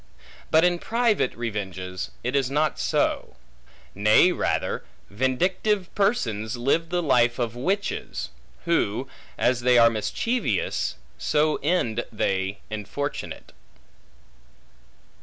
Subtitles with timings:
[0.49, 3.35] But in private revenges, it is not so.
[3.93, 8.29] Nay rather, vindictive persons live the life of witches;
[8.65, 13.51] who, as they are mischievous, so end they infortunate.